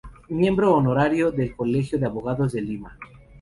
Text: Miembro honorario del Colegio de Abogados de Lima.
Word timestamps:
Miembro 0.29 0.73
honorario 0.75 1.31
del 1.31 1.55
Colegio 1.55 1.99
de 1.99 2.07
Abogados 2.07 2.53
de 2.53 2.63
Lima. 2.63 2.97